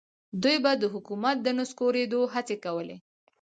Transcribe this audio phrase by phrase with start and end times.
[0.41, 2.97] دوی به د حکومت د نسکورېدو هڅې کولې.